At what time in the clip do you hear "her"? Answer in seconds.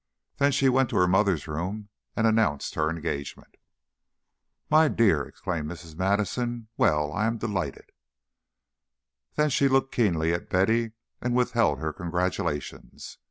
0.95-1.07, 2.73-2.89, 11.77-11.93